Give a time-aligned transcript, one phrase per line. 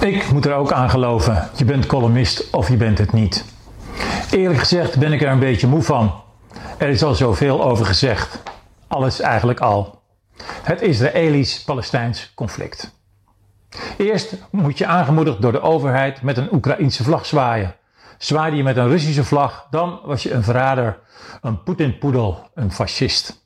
[0.00, 1.50] Ik moet er ook aan geloven.
[1.56, 3.44] Je bent columnist of je bent het niet.
[4.30, 6.22] Eerlijk gezegd ben ik er een beetje moe van.
[6.78, 8.42] Er is al zoveel over gezegd.
[8.86, 10.02] Alles eigenlijk al.
[10.62, 12.94] Het Israëlisch-Palestijns conflict.
[13.96, 17.74] Eerst moet je aangemoedigd door de overheid met een Oekraïense vlag zwaaien.
[18.18, 20.98] Zwaaide je met een Russische vlag, dan was je een verrader,
[21.40, 23.44] een Poetin-poedel, een fascist.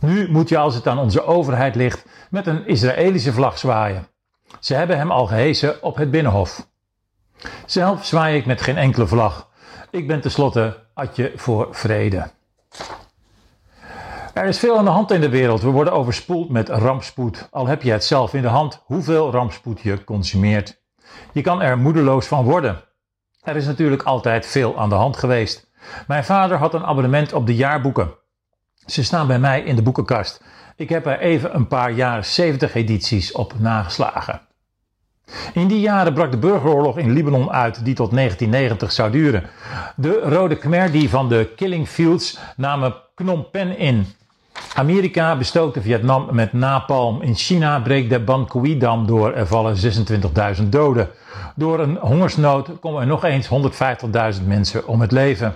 [0.00, 4.06] Nu moet je, als het aan onze overheid ligt, met een Israëlische vlag zwaaien.
[4.58, 6.66] Ze hebben hem al gehesen op het Binnenhof.
[7.66, 9.48] Zelf zwaai ik met geen enkele vlag.
[9.90, 12.30] Ik ben tenslotte Atje voor vrede.
[14.34, 15.62] Er is veel aan de hand in de wereld.
[15.62, 17.48] We worden overspoeld met rampspoed.
[17.50, 20.80] Al heb je het zelf in de hand hoeveel rampspoed je consumeert.
[21.32, 22.82] Je kan er moedeloos van worden.
[23.42, 25.70] Er is natuurlijk altijd veel aan de hand geweest.
[26.06, 28.14] Mijn vader had een abonnement op de jaarboeken.
[28.86, 30.42] Ze staan bij mij in de boekenkast.
[30.80, 34.40] Ik heb er even een paar jaren 70 edities op nageslagen.
[35.52, 39.42] In die jaren brak de burgeroorlog in Libanon uit, die tot 1990 zou duren.
[39.96, 44.06] De Rode Khmer die van de Killing Fields namen Phnom Penh in.
[44.74, 47.22] Amerika bestookte Vietnam met napalm.
[47.22, 49.32] In China breekt de Ban Cui-dam door.
[49.32, 49.76] Er vallen
[50.56, 51.08] 26.000 doden.
[51.54, 53.48] Door een hongersnood komen er nog eens
[54.40, 55.54] 150.000 mensen om het leven.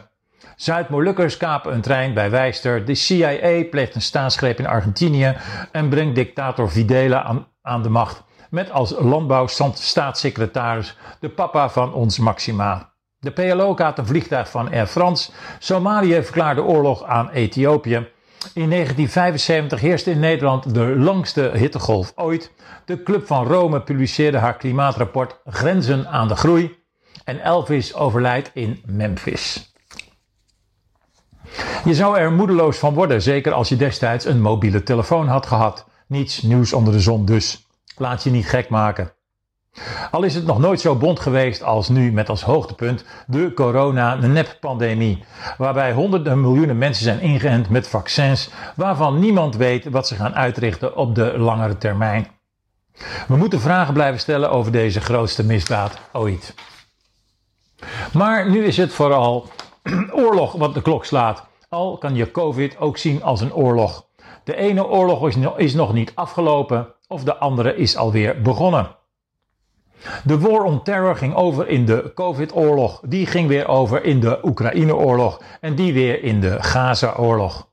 [0.56, 2.84] Zuid-Molukkers kapen een trein bij Wijster.
[2.84, 5.36] De CIA pleegt een staatsgreep in Argentinië
[5.72, 8.22] en brengt dictator Videla aan, aan de macht.
[8.50, 12.92] Met als landbouwstaatssecretaris de papa van ons Maxima.
[13.18, 15.30] De PLO kaart een vliegtuig van Air France.
[15.58, 18.08] Somalië verklaarde oorlog aan Ethiopië.
[18.54, 22.52] In 1975 heerste in Nederland de langste hittegolf ooit.
[22.84, 26.76] De Club van Rome publiceerde haar klimaatrapport Grenzen aan de Groei.
[27.24, 29.73] En Elvis overlijdt in Memphis.
[31.84, 35.86] Je zou er moedeloos van worden, zeker als je destijds een mobiele telefoon had gehad.
[36.06, 37.66] Niets nieuws onder de zon dus.
[37.96, 39.12] Laat je niet gek maken.
[40.10, 45.24] Al is het nog nooit zo bond geweest als nu met als hoogtepunt de corona-nep-pandemie,
[45.58, 50.96] waarbij honderden miljoenen mensen zijn ingeënt met vaccins waarvan niemand weet wat ze gaan uitrichten
[50.96, 52.26] op de langere termijn.
[53.26, 56.54] We moeten vragen blijven stellen over deze grootste misdaad ooit.
[58.12, 59.48] Maar nu is het vooral
[60.24, 61.46] oorlog wat de klok slaat.
[61.68, 64.06] Al kan je COVID ook zien als een oorlog.
[64.44, 68.96] De ene oorlog is nog niet afgelopen of de andere is alweer begonnen.
[70.24, 73.00] De war on terror ging over in de COVID-oorlog.
[73.06, 75.40] Die ging weer over in de Oekraïne-oorlog.
[75.60, 77.68] En die weer in de Gaza-oorlog.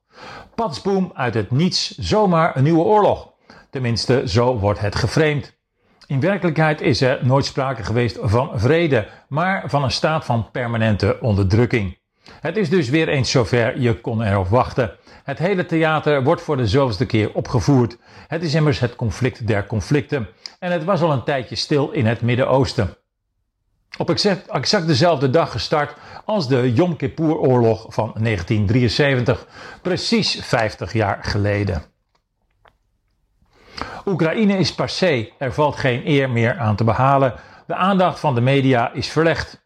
[0.55, 3.29] Patsboom uit het niets, zomaar een nieuwe oorlog.
[3.69, 5.59] Tenminste, zo wordt het geframed.
[6.07, 11.17] In werkelijkheid is er nooit sprake geweest van vrede, maar van een staat van permanente
[11.21, 11.99] onderdrukking.
[12.29, 14.91] Het is dus weer eens zover, je kon erop wachten.
[15.23, 17.97] Het hele theater wordt voor de zoveelste keer opgevoerd.
[18.27, 20.27] Het is immers het conflict der conflicten.
[20.59, 22.95] En het was al een tijdje stil in het Midden-Oosten.
[23.97, 25.93] Op exact, dezelfde dag gestart
[26.25, 29.47] als de Yom Kippur-oorlog van 1973,
[29.81, 31.83] precies 50 jaar geleden.
[34.05, 37.33] Oekraïne is passé, er valt geen eer meer aan te behalen.
[37.67, 39.61] De aandacht van de media is verlegd.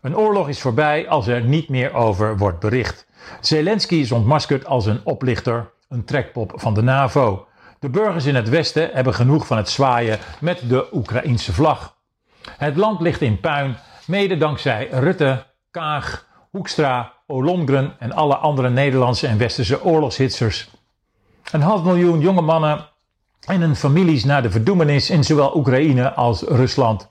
[0.00, 3.06] Een oorlog is voorbij als er niet meer over wordt bericht.
[3.40, 7.46] Zelensky is ontmaskerd als een oplichter, een trekpop van de NAVO.
[7.78, 11.96] De burgers in het Westen hebben genoeg van het zwaaien met de Oekraïense vlag.
[12.56, 19.26] Het land ligt in puin, mede dankzij Rutte, Kaag, Hoekstra, Olongren en alle andere Nederlandse
[19.26, 20.70] en Westerse oorlogshitsers.
[21.52, 22.88] Een half miljoen jonge mannen
[23.46, 27.08] en hun families naar de verdoemenis in zowel Oekraïne als Rusland.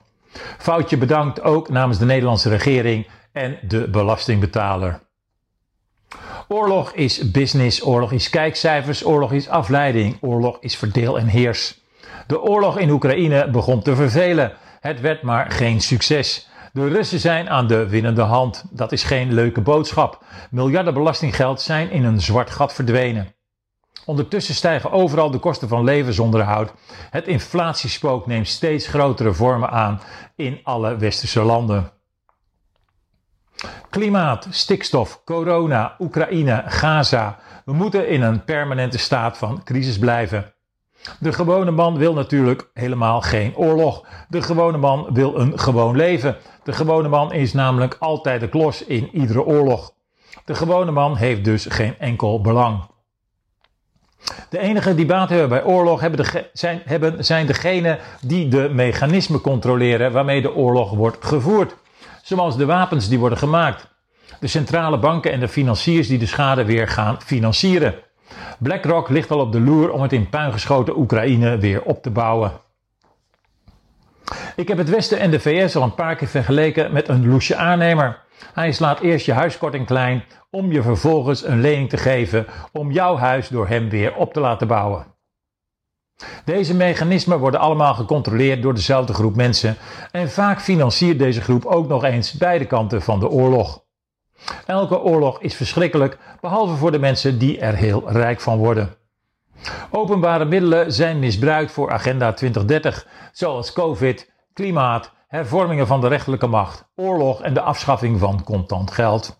[0.58, 5.00] Foutje bedankt ook namens de Nederlandse regering en de belastingbetaler.
[6.48, 11.80] Oorlog is business, oorlog is kijkcijfers, oorlog is afleiding, oorlog is verdeel en heers.
[12.26, 14.52] De oorlog in Oekraïne begon te vervelen.
[14.80, 16.48] Het werd maar geen succes.
[16.72, 18.64] De Russen zijn aan de winnende hand.
[18.70, 20.24] Dat is geen leuke boodschap.
[20.50, 23.34] Miljarden belastinggeld zijn in een zwart gat verdwenen.
[24.04, 26.72] Ondertussen stijgen overal de kosten van levensonderhoud.
[27.10, 30.00] Het inflatiespook neemt steeds grotere vormen aan
[30.36, 31.90] in alle westerse landen.
[33.90, 37.38] Klimaat, stikstof, corona, Oekraïne, Gaza.
[37.64, 40.54] We moeten in een permanente staat van crisis blijven.
[41.18, 44.06] De gewone man wil natuurlijk helemaal geen oorlog.
[44.28, 46.36] De gewone man wil een gewoon leven.
[46.64, 49.92] De gewone man is namelijk altijd de klos in iedere oorlog.
[50.44, 52.88] De gewone man heeft dus geen enkel belang.
[54.48, 58.70] De enige die baat hebben bij oorlog hebben de, zijn, hebben, zijn degenen die de
[58.72, 61.74] mechanismen controleren waarmee de oorlog wordt gevoerd.
[62.22, 63.88] Zoals de wapens die worden gemaakt.
[64.40, 67.94] De centrale banken en de financiers die de schade weer gaan financieren.
[68.58, 72.10] BlackRock ligt al op de loer om het in puin geschoten Oekraïne weer op te
[72.10, 72.52] bouwen.
[74.56, 77.56] Ik heb het Westen en de VS al een paar keer vergeleken met een loesje
[77.56, 78.18] aannemer.
[78.54, 83.16] Hij slaat eerst je huiskorting klein om je vervolgens een lening te geven om jouw
[83.16, 85.06] huis door hem weer op te laten bouwen.
[86.44, 89.76] Deze mechanismen worden allemaal gecontroleerd door dezelfde groep mensen
[90.10, 93.84] en vaak financiert deze groep ook nog eens beide kanten van de oorlog.
[94.66, 98.94] Elke oorlog is verschrikkelijk, behalve voor de mensen die er heel rijk van worden.
[99.90, 106.88] Openbare middelen zijn misbruikt voor Agenda 2030, zoals COVID, klimaat, hervormingen van de rechterlijke macht,
[106.94, 109.39] oorlog en de afschaffing van contant geld.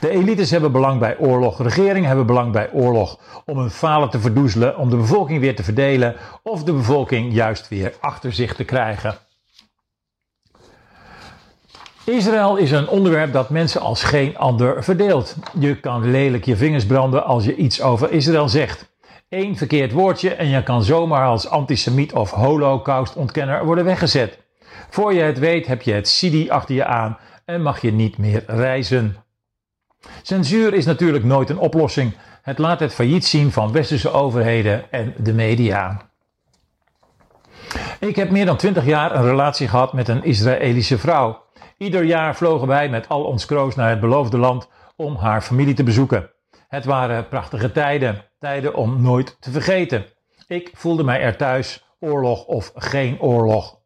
[0.00, 4.20] De elites hebben belang bij oorlog, regeringen hebben belang bij oorlog om hun falen te
[4.20, 8.64] verdoezelen, om de bevolking weer te verdelen of de bevolking juist weer achter zich te
[8.64, 9.18] krijgen.
[12.04, 15.36] Israël is een onderwerp dat mensen als geen ander verdeelt.
[15.58, 18.88] Je kan lelijk je vingers branden als je iets over Israël zegt.
[19.28, 24.38] Eén verkeerd woordje en je kan zomaar als antisemiet of holocaust-ontkenner worden weggezet.
[24.90, 28.18] Voor je het weet heb je het Sidi achter je aan en mag je niet
[28.18, 29.16] meer reizen.
[30.22, 32.16] Censuur is natuurlijk nooit een oplossing.
[32.42, 36.10] Het laat het failliet zien van westerse overheden en de media.
[38.00, 41.42] Ik heb meer dan twintig jaar een relatie gehad met een Israëlische vrouw.
[41.76, 45.74] Ieder jaar vlogen wij met al ons kroos naar het beloofde land om haar familie
[45.74, 46.30] te bezoeken.
[46.68, 50.06] Het waren prachtige tijden, tijden om nooit te vergeten.
[50.46, 53.78] Ik voelde mij er thuis, oorlog of geen oorlog.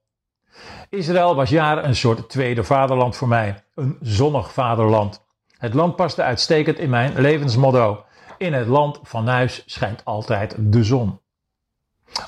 [0.90, 5.24] Israël was jaren een soort tweede vaderland voor mij, een zonnig vaderland.
[5.64, 8.05] Het land paste uitstekend in mijn levensmotto.
[8.38, 11.20] In het land van huis schijnt altijd de zon.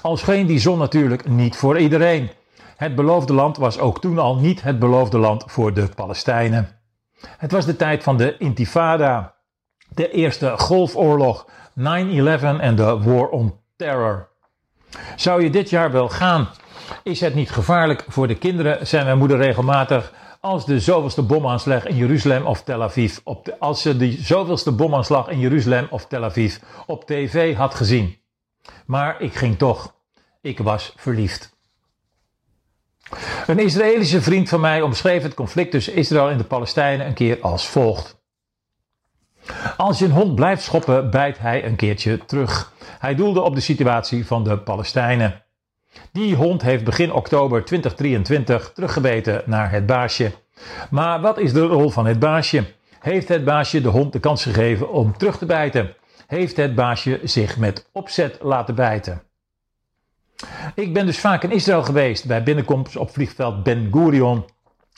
[0.03, 2.31] Al scheen die zon natuurlijk niet voor iedereen.
[2.77, 6.79] Het beloofde land was ook toen al niet het beloofde land voor de Palestijnen.
[7.21, 9.35] Het was de tijd van de Intifada,
[9.89, 11.47] de Eerste Golfoorlog,
[11.81, 11.83] 9-11
[12.61, 14.29] en de War on Terror.
[15.17, 16.49] Zou je dit jaar wel gaan?
[17.03, 18.87] Is het niet gevaarlijk voor de kinderen?
[18.87, 23.59] Zijn mijn moeder regelmatig als de zoveelste bomaanslag in Jeruzalem of Tel Aviv op de,
[23.59, 28.17] als ze de zoveelste bomaanslag in Jeruzalem of Tel Aviv op tv had gezien.
[28.87, 29.95] Maar ik ging toch.
[30.41, 31.57] Ik was verliefd.
[33.47, 37.41] Een Israëlische vriend van mij omschreef het conflict tussen Israël en de Palestijnen een keer
[37.41, 38.17] als volgt.
[39.77, 42.73] Als je een hond blijft schoppen, bijt hij een keertje terug.
[42.99, 45.46] Hij doelde op de situatie van de Palestijnen.
[46.13, 50.33] Die hond heeft begin oktober 2023 teruggebeten naar het baasje.
[50.91, 52.65] Maar wat is de rol van het baasje?
[53.01, 55.95] Heeft het baasje de hond de kans gegeven om terug te bijten?
[56.27, 59.23] Heeft het baasje zich met opzet laten bijten?
[60.75, 62.27] Ik ben dus vaak in Israël geweest.
[62.27, 64.45] Bij binnenkomst op vliegveld Ben Gurion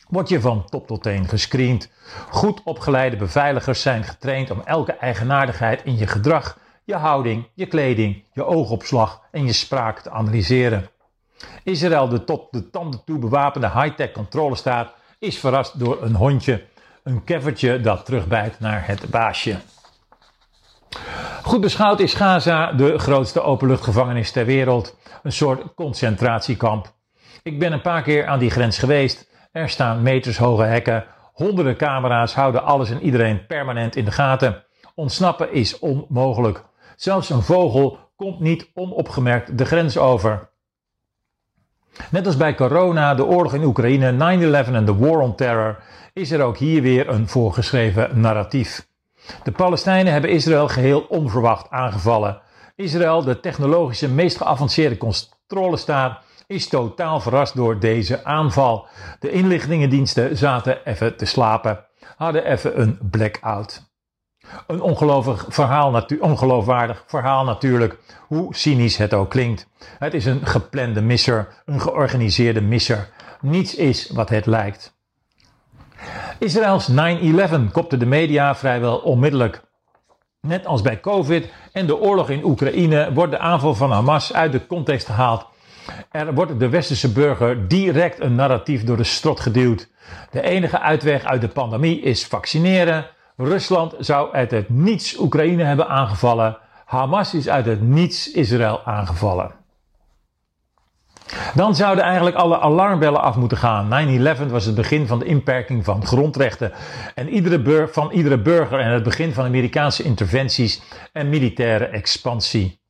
[0.09, 1.91] word je van top tot teen gescreend.
[2.31, 8.25] Goed opgeleide beveiligers zijn getraind om elke eigenaardigheid in je gedrag, je houding, je kleding,
[8.33, 10.89] je oogopslag en je spraak te analyseren.
[11.63, 16.65] Israël, de tot de tanden toe bewapende high-tech controlestaat, is verrast door een hondje,
[17.03, 19.57] een keffertje dat terugbijt naar het baasje.
[21.43, 26.93] Goed beschouwd is Gaza de grootste openluchtgevangenis ter wereld, een soort concentratiekamp.
[27.43, 29.31] Ik ben een paar keer aan die grens geweest.
[29.53, 34.65] Er staan metershoge hekken, honderden camera's houden alles en iedereen permanent in de gaten.
[34.95, 36.67] Ontsnappen is onmogelijk.
[36.99, 40.49] Zelfs een vogel komt niet onopgemerkt de grens over.
[42.11, 44.13] Net als bij corona, de oorlog in Oekraïne,
[44.67, 48.89] 9-11 en de War on Terror, is er ook hier weer een voorgeschreven narratief.
[49.43, 52.41] De Palestijnen hebben Israël geheel onverwacht aangevallen.
[52.77, 58.87] Israël, de technologische meest geavanceerde controlestaat, is totaal verrast door deze aanval.
[59.21, 61.85] De inlichtingendiensten zaten even te slapen,
[62.17, 63.88] hadden even een blackout.
[64.67, 69.69] Een ongelooflijk verhaal, ongeloofwaardig verhaal natuurlijk, hoe cynisch het ook klinkt.
[69.99, 73.09] Het is een geplande misser, een georganiseerde misser.
[73.41, 74.97] Niets is wat het lijkt.
[76.39, 76.95] Israëls 9-11
[77.73, 79.63] kopte de media vrijwel onmiddellijk.
[80.41, 84.53] Net als bij COVID en de oorlog in Oekraïne wordt de aanval van Hamas uit
[84.53, 85.47] de context gehaald.
[86.11, 89.89] Er wordt de westerse burger direct een narratief door de strot geduwd.
[90.31, 93.07] De enige uitweg uit de pandemie is vaccineren.
[93.41, 96.59] Rusland zou uit het niets Oekraïne hebben aangevallen.
[96.85, 99.51] Hamas is uit het niets Israël aangevallen.
[101.55, 104.09] Dan zouden eigenlijk alle alarmbellen af moeten gaan.
[104.47, 106.73] 9-11 was het begin van de inperking van grondrechten
[107.15, 112.81] en iedere van iedere burger en het begin van Amerikaanse interventies en militaire expansie.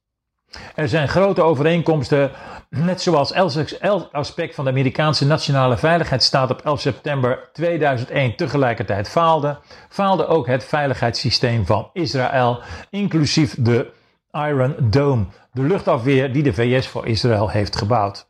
[0.75, 2.31] Er zijn grote overeenkomsten,
[2.69, 9.59] net zoals elk aspect van de Amerikaanse nationale veiligheidsstaat op 11 september 2001 tegelijkertijd faalde,
[9.88, 13.90] faalde ook het veiligheidssysteem van Israël, inclusief de
[14.33, 18.26] Iron Dome, de luchtafweer die de VS voor Israël heeft gebouwd.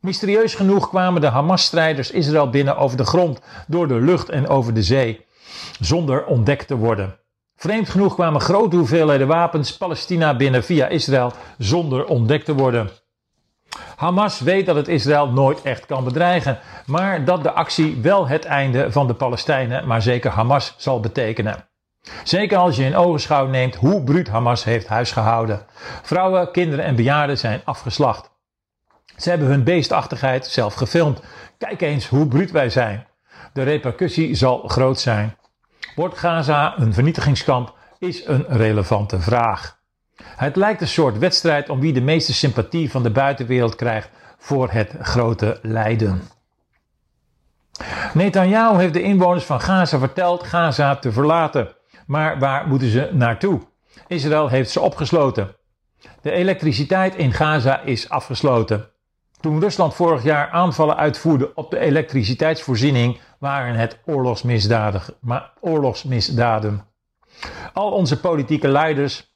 [0.00, 4.74] Mysterieus genoeg kwamen de Hamas-strijders Israël binnen over de grond, door de lucht en over
[4.74, 5.24] de zee,
[5.80, 7.18] zonder ontdekt te worden.
[7.56, 12.90] Vreemd genoeg kwamen grote hoeveelheden wapens Palestina binnen via Israël, zonder ontdekt te worden.
[13.96, 18.44] Hamas weet dat het Israël nooit echt kan bedreigen, maar dat de actie wel het
[18.44, 21.68] einde van de Palestijnen, maar zeker Hamas zal betekenen.
[22.24, 25.66] Zeker als je in ogenschouw neemt hoe bruut Hamas heeft huisgehouden.
[26.02, 28.30] Vrouwen, kinderen en bejaarden zijn afgeslacht.
[29.16, 31.20] Ze hebben hun beestachtigheid zelf gefilmd.
[31.58, 33.06] Kijk eens hoe bruut wij zijn.
[33.52, 35.36] De repercussie zal groot zijn.
[35.94, 37.74] Wordt Gaza een vernietigingskamp?
[37.98, 39.78] Is een relevante vraag.
[40.22, 44.70] Het lijkt een soort wedstrijd om wie de meeste sympathie van de buitenwereld krijgt voor
[44.70, 46.22] het grote lijden.
[48.14, 51.68] Netanyahu heeft de inwoners van Gaza verteld Gaza te verlaten.
[52.06, 53.60] Maar waar moeten ze naartoe?
[54.06, 55.56] Israël heeft ze opgesloten.
[56.22, 58.88] De elektriciteit in Gaza is afgesloten.
[59.40, 63.98] Toen Rusland vorig jaar aanvallen uitvoerde op de elektriciteitsvoorziening, waren het
[65.60, 66.84] oorlogsmisdaden.
[67.72, 69.34] Al onze politieke leiders,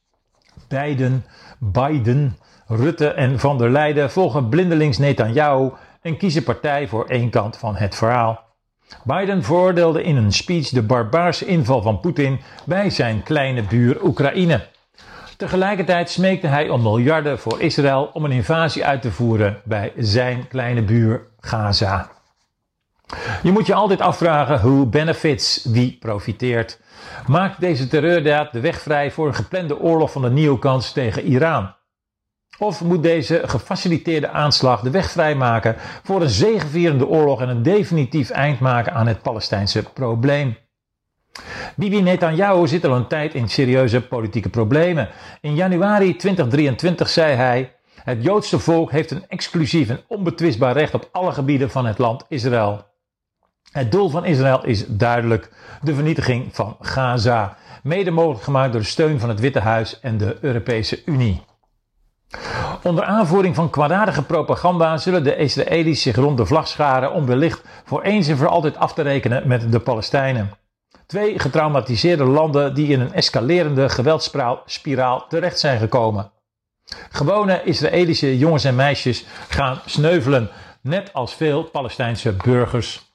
[0.69, 1.25] Biden,
[1.59, 2.37] Biden,
[2.67, 5.71] Rutte en van der Leyen volgen blindelings Netanyahu
[6.03, 8.41] en kiezen partij voor één kant van het verhaal.
[9.05, 14.67] Biden veroordeelde in een speech de barbaarse inval van Poetin bij zijn kleine buur Oekraïne.
[15.37, 20.49] Tegelijkertijd smeekte hij om miljarden voor Israël om een invasie uit te voeren bij zijn
[20.49, 22.18] kleine buur Gaza.
[23.43, 26.81] Je moet je altijd afvragen hoe benefits wie profiteert.
[27.27, 31.75] Maakt deze terreurdaad de weg vrij voor een geplande oorlog van de neokans tegen Iran?
[32.59, 38.31] Of moet deze gefaciliteerde aanslag de weg vrijmaken voor een zegevierende oorlog en een definitief
[38.31, 40.57] eind maken aan het Palestijnse probleem?
[41.77, 45.09] Bibi Netanyahu zit al een tijd in serieuze politieke problemen.
[45.41, 51.09] In januari 2023 zei hij: Het Joodse volk heeft een exclusief en onbetwistbaar recht op
[51.13, 52.88] alle gebieden van het land Israël.
[53.71, 55.51] Het doel van Israël is duidelijk:
[55.83, 60.19] de vernietiging van Gaza, mede mogelijk gemaakt door de steun van het Witte Huis en
[60.19, 61.43] de Europese Unie.
[62.83, 67.63] Onder aanvoering van kwaadaardige propaganda zullen de Israëli's zich rond de vlag scharen om wellicht
[67.85, 70.51] voor eens en voor altijd af te rekenen met de Palestijnen.
[71.07, 76.31] Twee getraumatiseerde landen die in een escalerende geweldsspiraal terecht zijn gekomen.
[77.11, 83.08] Gewone Israëlische jongens en meisjes gaan sneuvelen, net als veel Palestijnse burgers.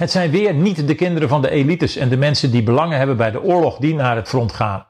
[0.00, 3.16] Het zijn weer niet de kinderen van de elites en de mensen die belangen hebben
[3.16, 4.86] bij de oorlog die naar het front gaan.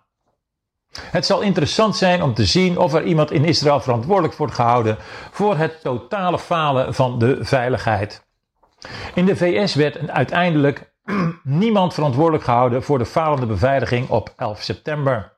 [1.01, 4.97] Het zal interessant zijn om te zien of er iemand in Israël verantwoordelijk wordt gehouden
[5.31, 8.27] voor het totale falen van de veiligheid.
[9.15, 10.93] In de VS werd uiteindelijk
[11.43, 15.33] niemand verantwoordelijk gehouden voor de falende beveiliging op 11 september.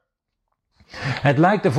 [1.01, 1.73] Het lijkt er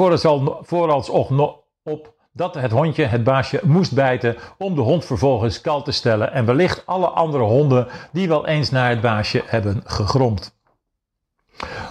[0.62, 5.92] vooralsnog op dat het hondje het baasje moest bijten om de hond vervolgens kal te
[5.92, 10.56] stellen en wellicht alle andere honden die wel eens naar het baasje hebben gegromd.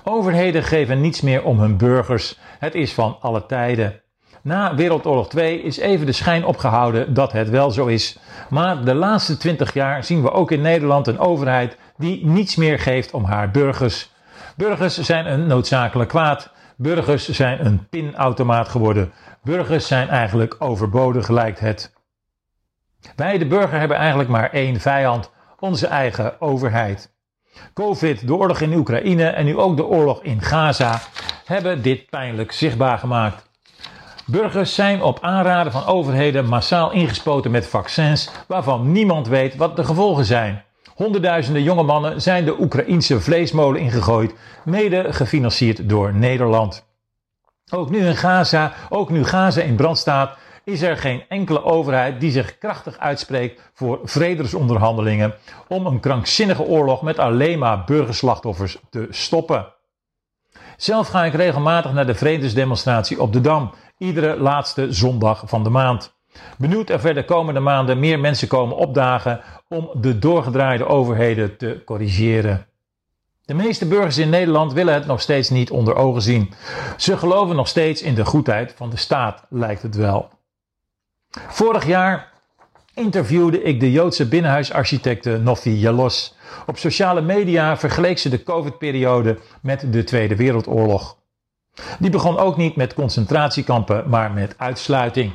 [0.05, 2.39] Overheden geven niets meer om hun burgers.
[2.59, 4.01] Het is van alle tijden.
[4.43, 8.19] Na Wereldoorlog 2 is even de schijn opgehouden dat het wel zo is.
[8.51, 12.79] Maar de laatste 20 jaar zien we ook in Nederland een overheid die niets meer
[12.79, 14.11] geeft om haar burgers.
[14.57, 16.52] Burgers zijn een noodzakelijk kwaad.
[16.83, 19.13] Burgers zijn een pinautomaat geworden.
[19.43, 21.95] Burgers zijn eigenlijk overbodig, lijkt het.
[23.17, 27.15] Wij, de burger, hebben eigenlijk maar één vijand: onze eigen overheid.
[27.75, 31.01] Covid, de oorlog in Oekraïne en nu ook de oorlog in Gaza
[31.45, 33.51] hebben dit pijnlijk zichtbaar gemaakt.
[34.27, 39.85] Burgers zijn op aanraden van overheden massaal ingespoten met vaccins waarvan niemand weet wat de
[39.85, 40.65] gevolgen zijn.
[40.95, 44.35] Honderdduizenden jonge mannen zijn de Oekraïense vleesmolen ingegooid,
[44.65, 46.85] mede gefinancierd door Nederland.
[47.71, 52.21] Ook nu in Gaza, ook nu Gaza in brand staat, is er geen enkele overheid
[52.21, 55.35] die zich krachtig uitspreekt voor vredesonderhandelingen
[55.69, 59.67] om een krankzinnige oorlog met alleen maar burgerslachtoffers te stoppen.
[60.77, 65.71] Zelf ga ik regelmatig naar de vredesdemonstratie op de Dam, iedere laatste zondag van de
[65.71, 66.15] maand.
[66.59, 72.67] Benieuwd er de komende maanden meer mensen komen opdagen om de doorgedraaide overheden te corrigeren.
[73.45, 76.53] De meeste burgers in Nederland willen het nog steeds niet onder ogen zien.
[76.97, 80.31] Ze geloven nog steeds in de goedheid van de staat, lijkt het wel.
[81.31, 82.33] Vorig jaar
[82.95, 86.35] interviewde ik de Joodse binnenhuisarchitecte Nofi Jalos.
[86.67, 91.17] Op sociale media vergeleek ze de COVID-periode met de Tweede Wereldoorlog.
[91.99, 95.33] Die begon ook niet met concentratiekampen, maar met uitsluiting.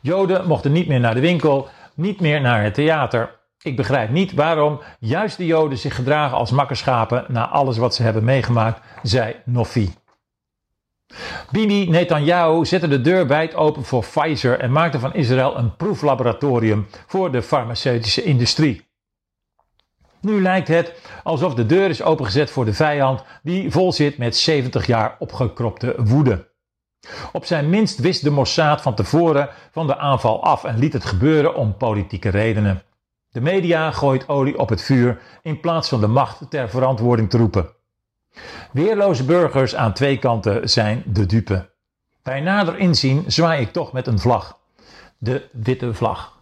[0.00, 3.38] Joden mochten niet meer naar de winkel, niet meer naar het theater.
[3.62, 8.02] Ik begrijp niet waarom juist de Joden zich gedragen als makkerschapen na alles wat ze
[8.02, 9.94] hebben meegemaakt, zei Nofi.
[11.50, 16.86] Bibi Netanyahu zette de deur wijd open voor Pfizer en maakte van Israël een proeflaboratorium
[17.06, 18.88] voor de farmaceutische industrie.
[20.20, 24.36] Nu lijkt het alsof de deur is opengezet voor de vijand die vol zit met
[24.36, 26.49] 70 jaar opgekropte woede.
[27.32, 31.04] Op zijn minst wist de Mossad van tevoren van de aanval af en liet het
[31.04, 32.82] gebeuren om politieke redenen.
[33.30, 37.36] De media gooit olie op het vuur in plaats van de macht ter verantwoording te
[37.36, 37.70] roepen.
[38.72, 41.70] Weerloze burgers aan twee kanten zijn de dupe.
[42.22, 44.58] Bij nader inzien zwaai ik toch met een vlag.
[45.18, 46.38] De witte vlag.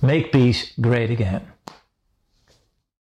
[0.00, 1.42] Make peace great again.